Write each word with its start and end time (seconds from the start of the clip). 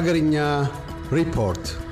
ሀገርኛ 0.00 0.64
Report. 1.12 1.89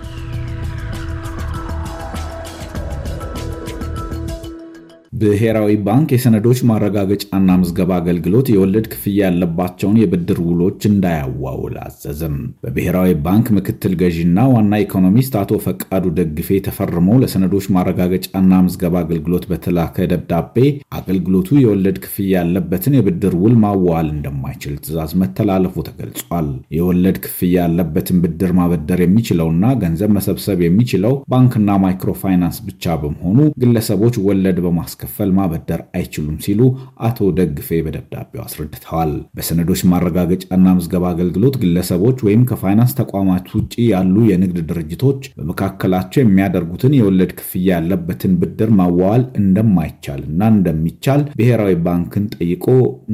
ብሔራዊ 5.18 5.74
ባንክ 5.86 6.08
የሰነዶች 6.14 6.58
ማረጋገጫና 6.68 7.54
ምዝገባ 7.60 7.90
አገልግሎት 8.00 8.46
የወለድ 8.52 8.86
ክፍያ 8.92 9.20
ያለባቸውን 9.22 10.00
የብድር 10.00 10.38
ውሎች 10.46 10.80
እንዳያዋውል 10.88 11.76
አዘዘም። 11.84 12.34
በብሔራዊ 12.64 13.10
ባንክ 13.24 13.46
ምክትል 13.56 13.92
ገዢና 14.02 14.44
ዋና 14.52 14.80
ኢኮኖሚስት 14.84 15.34
አቶ 15.40 15.60
ፈቃዱ 15.66 16.04
ደግፌ 16.18 16.58
ተፈርሞ 16.66 17.16
ለሰነዶች 17.22 17.68
ማረጋገጫና 17.76 18.60
ምዝገባ 18.66 18.94
አገልግሎት 19.04 19.46
በተላከ 19.52 20.06
ደብዳቤ 20.12 20.56
አገልግሎቱ 20.98 21.58
የወለድ 21.62 21.98
ክፍያ 22.04 22.34
ያለበትን 22.36 22.96
የብድር 22.98 23.36
ውል 23.42 23.56
ማዋዋል 23.64 24.10
እንደማይችል 24.14 24.76
ትዕዛዝ 24.82 25.14
መተላለፉ 25.22 25.86
ተገልጿል። 25.88 26.48
የወለድ 26.78 27.18
ክፍያ 27.24 27.56
ያለበትን 27.60 28.20
ብድር 28.24 28.54
ማበደር 28.58 29.02
የሚችለውና 29.04 29.72
ገንዘብ 29.82 30.12
መሰብሰብ 30.18 30.60
የሚችለው 30.66 31.16
ባንክና 31.32 31.78
ማይክሮፋይናንስ 31.84 32.60
ብቻ 32.68 32.96
በመሆኑ 33.00 33.34
ግለሰቦች 33.62 34.14
ወለድ 34.28 34.58
በማስከ 34.64 35.02
ማስከፈል 35.10 35.30
ማበደር 35.36 35.80
አይችሉም 35.96 36.36
ሲሉ 36.44 36.60
አቶ 37.06 37.28
ደግፌ 37.38 37.68
በደብዳቤው 37.84 38.40
አስረድተዋል። 38.44 39.12
በሰነዶች 39.36 39.80
ማረጋገጫና 39.90 40.66
ምዝገባ 40.76 41.04
አገልግሎት 41.12 41.54
ግለሰቦች 41.62 42.18
ወይም 42.26 42.42
ከፋይናንስ 42.50 42.92
ተቋማት 43.00 43.46
ውጭ 43.56 43.74
ያሉ 43.86 44.16
የንግድ 44.28 44.58
ድርጅቶች 44.70 45.20
በመካከላቸው 45.38 46.20
የሚያደርጉትን 46.22 46.96
የወለድ 46.98 47.32
ክፍያ 47.38 47.66
ያለበትን 47.70 48.34
ብድር 48.42 48.72
ማዋዋል 48.78 49.24
እንደማይቻልና 49.42 50.42
እንደሚቻል 50.54 51.22
ብሔራዊ 51.38 51.74
ባንክን 51.86 52.26
ጠይቆ 52.36 52.66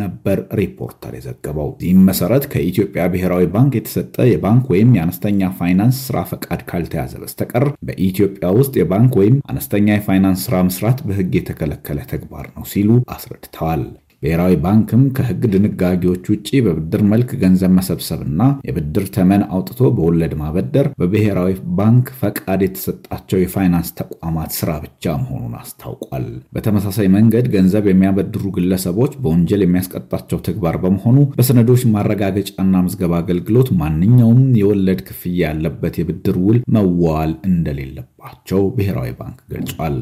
ነበር 0.03 0.39
ሪፖርተር 0.61 1.15
የዘገበው። 1.19 1.71
በዚህም 1.85 2.03
መሰረት 2.11 2.47
ከኢትዮጵያ 2.53 3.05
ብሔራዊ 3.15 3.45
ባንክ 3.55 3.73
የተሰጠ 3.79 4.01
የባንክ 4.33 4.65
ወይም 4.75 4.93
የአነስተኛ 4.99 5.53
ፋይናንስ 5.59 5.99
ስራ 6.07 6.19
ፈቃድ 6.33 6.61
ካልተያዘ 6.69 7.15
በስተቀር 7.25 7.67
በኢትዮጵያ 7.89 8.23
ውስጥ 8.59 8.75
የባንክ 8.81 9.13
ወይም 9.21 9.39
አነስተኛ 9.51 9.89
የፋይናንስ 9.97 10.43
ስራ 10.47 10.57
መስራት 10.69 10.99
በሕግ 11.07 11.33
የተከለከለ 11.37 11.81
የተከለከለ 11.87 12.11
ተግባር 12.13 12.47
ነው 12.55 12.65
ሲሉ 12.71 12.91
አስረድተዋል። 13.15 13.83
ብሔራዊ 14.23 14.53
ባንክም 14.63 15.03
ከሕግ 15.17 15.43
ድንጋጌዎች 15.53 16.25
ውጭ 16.33 16.49
በብድር 16.67 17.03
መልክ 17.11 17.31
ገንዘብ 17.43 17.73
መሰብሰብና 17.79 18.43
የብድር 18.69 19.05
ተመን 19.17 19.43
አውጥቶ 19.51 19.91
በወለድ 19.97 20.33
ማበደር 20.41 20.87
በብሔራዊ 21.01 21.51
ባንክ 21.79 22.07
ፈቃድ 22.21 22.61
የተሰጣቸው 22.65 23.39
የፋይናንስ 23.43 23.91
ተቋማት 24.01 24.51
ስራ 24.59 24.71
ብቻ 24.85 25.15
መሆኑን 25.23 25.55
አስታውቋል። 25.61 26.27
በተመሳሳይ 26.57 27.09
መንገድ 27.17 27.49
ገንዘብ 27.55 27.87
የሚያበድሩ 27.91 28.45
ግለሰቦች 28.57 29.15
በወንጀል 29.21 29.65
የሚያስቀጣቸው 29.65 30.41
ተግባር 30.49 30.79
በመሆኑ 30.85 31.19
በሰነዶች 31.37 31.85
ማረጋገጫና 31.95 32.83
ምዝገባ 32.87 33.15
አገልግሎት 33.23 33.71
ማንኛውም 33.83 34.43
የወለድ 34.61 35.03
ክፍያ 35.09 35.41
ያለበት 35.47 35.97
የብድር 36.01 36.39
ውል 36.47 36.61
መዋዋል 36.77 37.35
እንደሌለባቸው 37.51 38.63
ብሔራዊ 38.77 39.11
ባንክ 39.21 39.39
ገልጿል። 39.53 39.99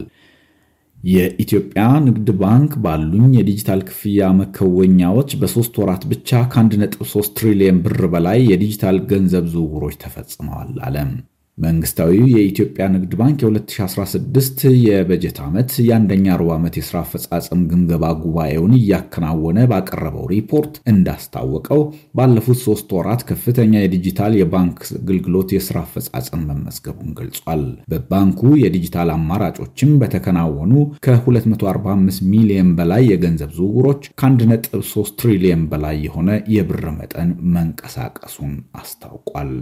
የኢትዮጵያ 1.04 1.84
ንግድ 2.04 2.28
ባንክ 2.42 2.72
ባሉኝ 2.84 3.32
የዲጂታል 3.36 3.80
ክፍያ 3.88 4.28
መከወኛዎች 4.40 5.30
በሶስት 5.40 5.74
ወራት 5.80 6.04
ብቻ 6.12 6.42
ከ1.3 6.52 7.32
ትሪሊየን 7.38 7.80
ብር 7.86 8.02
በላይ 8.12 8.40
የዲጂታል 8.50 8.98
ገንዘብ 9.10 9.46
ዝውውሮች 9.54 9.96
ተፈጽመዋል 10.04 10.72
አለም። 10.88 11.10
መንግስታዊው 11.58 12.26
የኢትዮጵያ 12.32 12.84
ንግድ 12.92 13.12
ባንክ 13.18 13.38
የ2016 13.44 14.62
የበጀት 14.84 15.38
ዓመት 15.46 15.70
የአንደኛ 15.86 16.36
ሩብ 16.40 16.50
ዓመት 16.54 16.74
የሥራ 16.78 16.96
አፈጻጸም 17.02 17.60
ግምገማ 17.70 18.04
ጉባኤውን 18.22 18.72
እያከናወነ 18.78 19.58
ባቀረበው 19.72 20.24
ሪፖርት 20.32 20.74
እንዳስታወቀው 20.92 21.82
ባለፉት 22.18 22.58
ሶስት 22.64 22.88
ወራት 22.98 23.22
ከፍተኛ 23.30 23.74
የዲጂታል 23.82 24.34
የባንክ 24.40 24.80
አገልግሎት 24.98 25.52
የሥራ 25.56 25.78
አፈጻጸም 25.86 26.46
መመዝገቡን 26.50 27.12
ገልጿል። 27.20 27.62
በባንኩ 27.92 28.40
የዲጂታል 28.62 29.12
አማራጮችም 29.16 29.92
በተከናወኑ 30.02 30.74
ከ245 31.06 32.26
ሚሊዮን 32.32 32.70
በላይ 32.78 33.04
የገንዘብ 33.12 33.52
ዝውውሮች 33.58 34.02
ከ1.3 34.22 35.16
ትሪሊየን 35.20 35.64
በላይ 35.72 35.96
የሆነ 36.06 36.28
የብር 36.56 36.84
መጠን 36.98 37.30
መንቀሳቀሱን 37.56 38.52
አስታውቋል። 38.80 39.52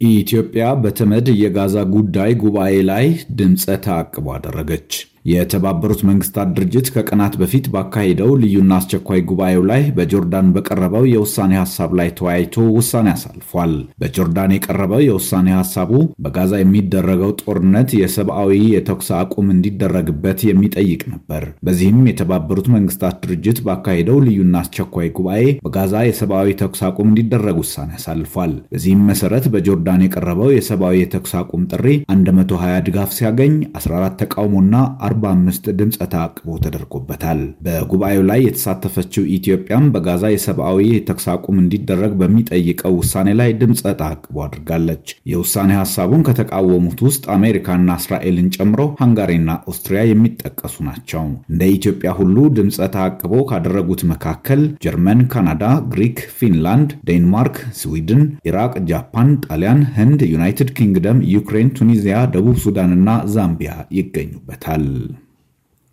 ኢትዮጵያ 0.00 0.66
በተመድ 0.82 1.26
የጋዛ 1.40 1.76
ጉዳይ 1.94 2.30
ጉባኤ 2.42 2.74
ላይ 2.90 3.06
ድምፀ 3.38 3.64
ተአቅቦ 3.84 4.26
አደረገች። 4.36 4.92
የተባበሩት 5.24 6.00
መንግስታት 6.08 6.48
ድርጅት 6.56 6.86
ከቀናት 6.94 7.34
በፊት 7.40 7.66
ባካሄደው 7.72 8.30
ልዩና 8.42 8.72
አስቸኳይ 8.78 9.20
ጉባኤው 9.30 9.62
ላይ 9.70 9.82
በጆርዳን 9.96 10.46
በቀረበው 10.54 11.04
የውሳኔ 11.10 11.52
ሐሳብ 11.60 11.90
ላይ 11.98 12.08
ተወያይቶ 12.18 12.54
ውሳኔ 12.76 13.08
አሳልፏል። 13.12 13.72
በጆርዳን 14.02 14.54
የቀረበው 14.54 15.02
የውሳኔ 15.06 15.48
ሐሳቡ 15.58 15.92
በጋዛ 16.24 16.52
የሚደረገው 16.60 17.32
ጦርነት 17.42 17.90
የሰብአዊ 18.00 18.38
የተኩስ 18.74 19.10
አቁም 19.20 19.48
እንዲደረግበት 19.54 20.40
የሚጠይቅ 20.48 21.02
ነበር። 21.12 21.44
በዚህም 21.66 22.00
የተባበሩት 22.10 22.68
መንግስታት 22.76 23.18
ድርጅት 23.24 23.60
ባካሄደው 23.66 24.18
ልዩና 24.26 24.56
አስቸኳይ 24.62 25.10
ጉባኤ 25.18 25.44
በጋዛ 25.64 25.94
የሰብአዊ 26.06 26.48
ተኩስ 26.60 26.82
አቁም 26.88 27.10
እንዲደረግ 27.10 27.56
ውሳኔ 27.62 27.90
አሳልፏል። 27.98 28.52
በዚህም 28.72 29.06
መሰረት 29.10 29.44
በጆርዳን 29.52 30.04
የቀረበው 30.04 30.50
የሰብአዊ 30.54 30.96
የተኩስ 31.02 31.34
አቁም 31.40 31.62
ጥሪ 31.72 31.86
120 32.32 32.82
ድጋፍ 32.86 33.10
ሲያገኝ 33.16 33.52
14 33.76 34.18
ተቃውሞና 34.22 34.74
45 35.12 35.70
ድምፀ 35.78 35.98
ተአቅቦ 36.12 36.46
ተደርጎበታል። 36.64 37.40
በጉባኤው 37.64 38.22
ላይ 38.30 38.40
የተሳተፈችው 38.44 39.24
ኢትዮጵያም 39.36 39.86
በጋዛ 39.94 40.24
የሰብአዊ 40.32 40.78
የተኩስ 40.90 41.26
አቁም 41.32 41.56
እንዲደረግ 41.62 42.12
በሚጠይቀው 42.20 42.94
ውሳኔ 43.00 43.28
ላይ 43.40 43.50
ድምፀ 43.60 43.82
ተአቅቦ 44.00 44.36
አድርጋለች። 44.44 45.04
የውሳኔ 45.32 45.70
ሀሳቡን 45.80 46.24
ከተቃወሙት 46.28 47.00
ውስጥ 47.06 47.24
አሜሪካና 47.36 47.68
እስራኤልን 48.00 48.48
ጨምሮ 48.56 48.80
ሃንጋሪና 49.00 49.38
ኦስትሪያ 49.70 50.02
የሚጠቀሱ 50.08 50.76
ናቸው። 50.88 51.22
እንደ 51.50 51.62
ኢትዮጵያ 51.76 52.10
ሁሉ 52.20 52.36
ድምፀ 52.56 52.68
ተአቅቦ 52.94 53.32
ካደረጉት 53.50 54.02
መካከል 54.12 54.62
ጀርመን፣ 54.84 55.20
ካናዳ፣ 55.32 55.64
ግሪክ፣ 55.92 56.18
ፊንላንድ፣ 56.38 56.90
ዴንማርክ፣ 57.08 57.56
ስዊድን፣ 57.80 58.22
ኢራቅ፣ 58.48 58.74
ጃፓን፣ 58.90 59.30
ጣሊያን፣ 59.46 59.82
ህንድ፣ 59.96 60.20
ዩናይትድ 60.32 60.70
ኪንግደም፣ 60.78 60.98
ዩክሬን፣ 61.32 61.70
ቱኒዚያ፣ 61.78 61.98
ደቡብ 62.34 62.56
ሱዳን 62.64 62.92
እና 62.92 63.08
ዛምቢያ 63.34 63.72
ይገኙበታል። 63.98 64.84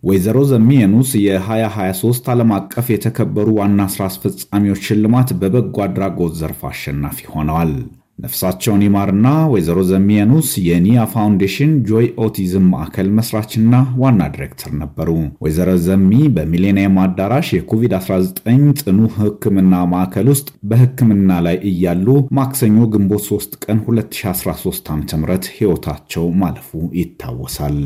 ወይዘሮ 0.02 0.38
ዘሚ 0.48 0.72
የኑስ 0.72 1.08
የ2023 1.18 2.28
ዓለም 2.32 2.50
አቀፍ 2.56 2.86
የተከበሩ 2.92 3.48
ዋና 3.56 3.86
ሥራ 3.92 4.02
አስፈጻሚዎች 4.08 4.82
ሽልማት 4.86 5.30
በበጎ 5.40 5.76
አድራጎት 5.86 6.34
ዘርፍ 6.40 6.60
አሸናፊ 6.68 7.18
ሆነዋል። 7.32 7.72
ነፍሳቸውን 8.18 8.82
ይማርና 8.84 9.26
ወይዘሮ 9.52 9.78
ዘሚ 9.90 10.13
የኑስ 10.13 10.48
የኒያ 10.66 11.00
ፋውንዴሽን 11.12 11.72
ጆይ 11.88 12.06
ኦቲዝም 12.24 12.66
ማዕከል 12.72 13.08
መስራችና 13.18 13.72
ዋና 14.02 14.22
ዲሬክተር 14.34 14.72
ነበሩ። 14.80 15.10
ወይዘሮ 15.44 15.70
ዘሚ 15.86 16.10
በሚሌኒየም 16.36 16.98
አዳራሽ 17.04 17.50
የኮቪድ-19 17.56 18.50
ጽኑ 18.82 19.00
ሕክምና 19.18 19.82
ማዕከል 19.94 20.28
ውስጥ 20.34 20.48
በሕክምና 20.70 21.40
ላይ 21.46 21.58
እያሉ 21.70 22.06
ማክሰኞ 22.38 22.78
ግንቦት 22.94 23.24
3 23.28 23.58
ቀን 23.66 23.80
2013 23.88 24.92
ዓ.ም 24.94 25.02
ሕይወታቸው 25.52 26.26
ማለፉ 26.42 26.70
ይታወሳል። 27.00 27.80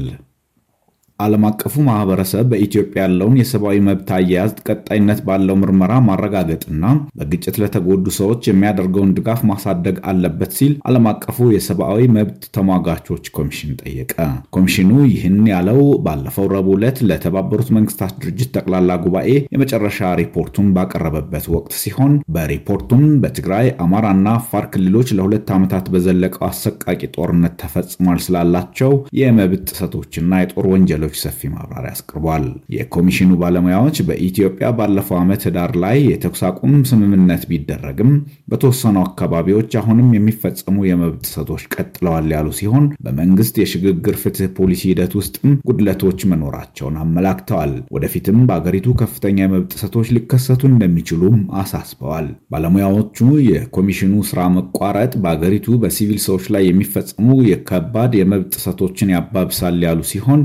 ዓለም 1.23 1.45
አቀፉ 1.49 1.75
ማህበረሰብ 1.87 2.47
በኢትዮጵያ 2.53 3.01
ያለውን 3.03 3.37
የሰብአዊ 3.41 3.79
መብት 3.87 4.09
አያያዝ 4.17 4.53
ቀጣይነት 4.69 5.21
ባለው 5.27 5.57
ምርመራ 5.61 5.93
ማረጋገጥና 6.07 6.85
በግጭት 7.19 7.57
ለተጎዱ 7.63 8.07
ሰዎች 8.19 8.43
የሚያደርገውን 8.49 9.15
ድጋፍ 9.17 9.41
ማሳደግ 9.51 9.97
አለበት 10.11 10.53
ሲል 10.59 10.73
ዓለም 10.89 11.07
አቀፉ 11.13 11.49
የሰብአዊ 11.55 12.07
መብት 12.17 12.43
ተሟጋቾች 12.57 13.25
ኮሚሽን 13.37 13.73
ጠየቀ። 13.83 14.15
ኮሚሽኑ 14.57 14.91
ይህን 15.13 15.39
ያለው 15.53 15.81
ባለፈው 16.07 16.49
ረቡዕ 16.55 16.77
ዕለት 16.79 16.99
ለተባበሩት 17.09 17.71
መንግስታት 17.77 18.15
ድርጅት 18.23 18.51
ጠቅላላ 18.57 18.99
ጉባኤ 19.05 19.29
የመጨረሻ 19.55 19.91
ሪፖርቱን 20.23 20.69
ባቀረበበት 20.77 21.47
ወቅት 21.55 21.75
ሲሆን 21.83 22.15
በሪፖርቱም 22.37 23.05
በትግራይ 23.23 23.67
አማራና 23.85 24.29
አፋር 24.39 24.67
ክልሎች 24.73 25.09
ለሁለት 25.17 25.49
ዓመታት 25.57 25.87
በዘለቀው 25.95 26.45
አሰቃቂ 26.49 26.81
ጦርነት 27.17 27.55
ተፈጽሟል 27.63 28.21
ስላላቸው 28.27 28.93
የመብት 29.21 29.65
ጥሰቶችና 29.71 30.41
የጦር 30.43 30.67
ወንጀሎች 30.73 31.12
ሰፊ 31.21 31.51
ማብራሪያ 31.53 31.93
አስቅርቧል። 31.95 32.45
የኮሚሽኑ 32.77 33.31
ባለሙያዎች 33.43 33.97
በኢትዮጵያ 34.09 34.69
ባለፈው 34.79 35.17
ዓመት 35.21 35.43
ህዳር 35.47 35.73
ላይ 35.83 35.99
የተኩስ 36.09 36.43
አቁም 36.49 36.75
ስምምነት 36.91 37.43
ቢደረግም 37.51 38.11
በተወሰኑ 38.53 38.97
አካባቢዎች 39.05 39.71
አሁንም 39.81 40.09
የሚፈጸሙ 40.17 40.77
የመብት 40.87 41.21
ጥሰቶች 41.27 41.65
ቀጥለዋል 41.75 42.29
ያሉ 42.35 42.49
ሲሆን 42.59 42.87
በመንግስት 43.07 43.55
የሽግግር 43.63 44.17
ፍትህ 44.23 44.51
ፖሊሲ 44.59 44.83
ሂደት 44.91 45.13
ውስጥም 45.19 45.53
ጉድለቶች 45.69 46.21
መኖራቸውን 46.33 46.99
አመላክተዋል። 47.03 47.75
ወደፊትም 47.97 48.39
በአገሪቱ 48.49 48.89
ከፍተኛ 49.03 49.39
የመብት 49.43 49.71
ጥሰቶች 49.75 50.09
ሊከሰቱ 50.17 50.63
እንደሚችሉም 50.71 51.39
አሳስበዋል። 51.63 52.27
ባለሙያዎቹ 52.53 53.19
የኮሚሽኑ 53.49 54.01
ስራ 54.29 54.41
መቋረጥ 54.57 55.13
በአገሪቱ 55.23 55.51
በሲቪል 55.83 56.21
ሰዎች 56.27 56.45
ላይ 56.53 56.63
የሚፈጸሙ 56.67 57.29
የከባድ 57.49 58.13
የመብት 58.19 58.51
ጥሰቶችን 58.57 59.13
ያባብሳል 59.15 59.79
ያሉ 59.87 60.01
ሲሆን 60.11 60.41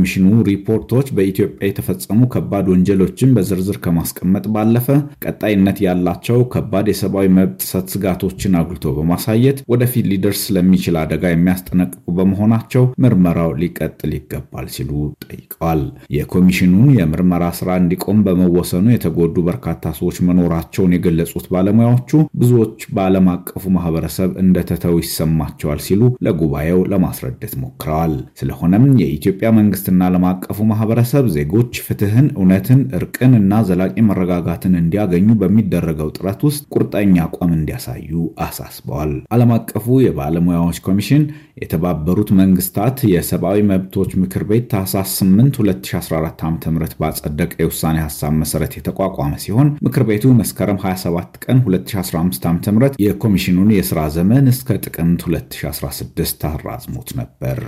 የኮሚሽኑ 0.00 0.26
ሪፖርቶች 0.48 1.06
በኢትዮጵያ 1.16 1.68
የተፈጸሙ 1.68 2.26
ከባድ 2.32 2.66
ወንጀሎችን 2.72 3.30
በዝርዝር 3.36 3.76
ከማስቀመጥ 3.84 4.42
ባለፈ 4.54 4.86
ቀጣይነት 5.24 5.78
ያላቸው 5.84 6.38
ከባድ 6.52 6.86
የሰብአዊ 6.90 7.26
መብት 7.36 7.56
ጥሰት 7.62 7.86
ስጋቶችን 7.94 8.56
አጉልቶ 8.60 8.92
በማሳየት 8.98 9.58
ወደፊት 9.72 10.06
ሊደርስ 10.10 10.42
ስለሚችል 10.46 10.98
አደጋ 11.02 11.24
የሚያስጠነቅቁ 11.32 12.04
በመሆናቸው 12.18 12.84
ምርመራው 13.04 13.50
ሊቀጥል 13.62 14.12
ይገባል 14.18 14.68
ሲሉ 14.76 14.92
ጠይቀዋል። 15.26 15.82
የኮሚሽኑን 16.16 16.92
የምርመራ 16.98 17.48
ስራ 17.58 17.78
እንዲቆም 17.82 18.20
በመወሰኑ 18.28 18.86
የተጎዱ 18.94 19.36
በርካታ 19.48 19.66
ሰዎች 19.98 20.18
መኖራቸውን 20.28 20.94
የገለጹት 20.96 21.48
ባለሙያዎቹ 21.54 22.12
ብዙዎች 22.40 22.86
በዓለም 22.94 23.28
አቀፉ 23.34 23.64
ማህበረሰብ 23.76 24.30
እንደተተው 24.44 24.96
ይሰማቸዋል 25.02 25.82
ሲሉ 25.88 26.12
ለጉባኤው 26.28 26.80
ለማስረዳት 26.94 27.56
ሞክረዋል። 27.64 28.16
ስለሆነም 28.40 28.86
የኢትዮጵያ 29.02 29.46
መንግስትና 29.90 30.06
ዓለም 30.08 30.24
አቀፉ 30.28 30.58
ማህበረሰብ 30.70 31.24
ዜጎች 31.34 31.72
ፍትህን፣ 31.84 32.26
እውነትን፣ 32.34 32.80
እርቅን 32.98 33.32
እና 33.38 33.60
ዘላቂ 33.68 33.94
መረጋጋትን 34.08 34.74
እንዲያገኙ 34.80 35.28
በሚደረገው 35.40 36.08
ጥረት 36.16 36.40
ውስጥ 36.46 36.62
ቁርጠኛ 36.74 37.14
አቋም 37.24 37.52
እንዲያሳዩ 37.56 38.10
አሳስበዋል። 38.46 39.12
ዓለም 39.34 39.52
አቀፉ 39.56 39.86
የባለሙያዎች 40.04 40.78
ኮሚሽን 40.88 41.24
የተባበሩት 41.62 42.30
መንግስታት 42.40 42.98
የሰብአዊ 43.12 43.58
መብቶች 43.70 44.12
ምክር 44.22 44.44
ቤት 44.50 44.66
ታህሳስ 44.72 45.12
8 45.22 45.58
2014 45.62 46.44
ዓ 46.44 46.72
ም 46.72 46.92
ባጸደቀ 47.00 47.52
የውሳኔ 47.62 47.98
ሀሳብ 48.06 48.34
መሰረት 48.42 48.74
የተቋቋመ 48.78 49.32
ሲሆን 49.44 49.70
ምክር 49.86 50.04
ቤቱ 50.10 50.34
መስከረም 50.40 50.80
27 50.84 51.42
ቀን 51.46 51.60
2015 51.66 52.48
ዓ 52.48 52.74
ም 52.74 52.92
የኮሚሽኑን 53.06 53.76
የሥራ 53.78 54.00
ዘመን 54.18 54.52
እስከ 54.54 54.80
ጥቅምት 54.86 55.22
2016 55.28 56.50
አራዝሞት 56.52 57.10
ነበር። 57.20 57.60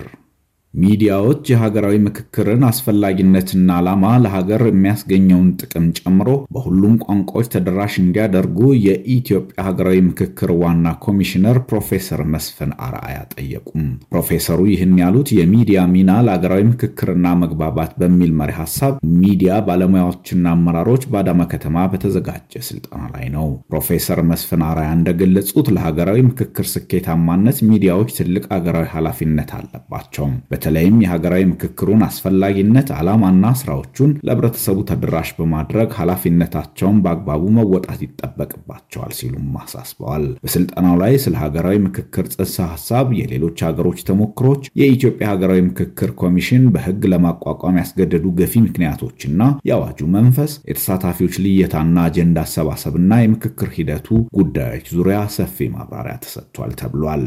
ሚዲያዎች 0.74 1.42
የሀገራዊ 1.50 1.96
ምክክርን 2.04 2.60
አስፈላጊነትና 2.68 3.68
ዓላማ 3.78 4.10
ለሀገር 4.24 4.62
የሚያስገኘውን 4.66 5.48
ጥቅም 5.60 5.86
ጨምሮ 5.98 6.28
በሁሉም 6.54 6.94
ቋንቋዎች 7.04 7.48
ተደራሽ 7.54 7.94
እንዲያደርጉ 8.02 8.58
የኢትዮጵያ 8.84 9.64
ሀገራዊ 9.68 9.98
ምክክር 10.08 10.50
ዋና 10.60 10.92
ኮሚሽነር 11.06 11.56
ፕሮፌሰር 11.70 12.20
መስፍን 12.34 12.72
አርአያ 12.86 13.16
ጠየቁም። 13.34 13.82
ፕሮፌሰሩ 14.12 14.60
ይህን 14.70 14.94
ያሉት 15.02 15.30
የሚዲያ 15.38 15.80
ሚና 15.94 16.20
ለሀገራዊ 16.26 16.62
ምክክርና 16.70 17.34
መግባባት 17.42 17.92
በሚል 18.02 18.32
መሪ 18.40 18.52
ሀሳብ 18.60 18.94
ሚዲያ 19.20 19.58
ባለሙያዎችና 19.68 20.46
አመራሮች 20.54 21.04
በአዳማ 21.10 21.48
ከተማ 21.52 21.76
በተዘጋጀ 21.92 22.38
ስልጠና 22.68 23.02
ላይ 23.14 23.26
ነው። 23.36 23.46
ፕሮፌሰር 23.70 24.20
መስፍን 24.30 24.64
አርአያ 24.70 24.92
እንደገለጹት 24.98 25.68
ለሀገራዊ 25.76 26.18
ምክክር 26.30 26.66
ስኬታማነት 26.72 27.58
ሚዲያዎች 27.70 28.10
ትልቅ 28.18 28.46
ሀገራዊ 28.54 28.88
ኃላፊነት 28.94 29.52
አለባቸው። 29.58 30.26
በተለይም 30.62 30.96
የሀገራዊ 31.02 31.42
ምክክሩን 31.50 32.00
አስፈላጊነት 32.06 32.88
ዓላማና 32.96 33.44
ስራዎቹን 33.60 34.10
ለህብረተሰቡ 34.26 34.78
ተደራሽ 34.88 35.28
በማድረግ 35.38 35.90
ኃላፊነታቸውን 35.98 36.98
በአግባቡ 37.04 37.42
መወጣት 37.56 38.00
ይጠበቅባቸዋል 38.04 39.12
ሲሉም 39.18 39.54
አሳስበዋል። 39.60 40.24
በስልጠናው 40.44 40.96
ላይ 41.02 41.14
ስለ 41.24 41.34
ሀገራዊ 41.42 41.76
ምክክር 41.86 42.26
ጽንሰ 42.34 42.56
ሀሳብ፣ 42.72 43.06
የሌሎች 43.20 43.62
ሀገሮች 43.68 44.00
ተሞክሮች፣ 44.10 44.68
የኢትዮጵያ 44.80 45.28
ሀገራዊ 45.32 45.62
ምክክር 45.70 46.12
ኮሚሽን 46.22 46.66
በህግ 46.74 47.06
ለማቋቋም 47.12 47.78
ያስገደዱ 47.80 48.32
ገፊ 48.40 48.62
ምክንያቶችና 48.66 49.38
የአዋጁ 49.68 50.08
መንፈስ፣ 50.16 50.54
የተሳታፊዎች 50.70 51.36
ልየታና 51.44 52.04
አጀንዳ 52.08 52.44
አሰባሰብና 52.46 53.20
የምክክር 53.20 53.70
ሂደቱ 53.78 54.10
ጉዳዮች 54.38 54.88
ዙሪያ 54.96 55.20
ሰፊ 55.36 55.70
ማብራሪያ 55.74 56.16
ተሰጥቷል 56.26 56.74
ተብሏል። 56.80 57.26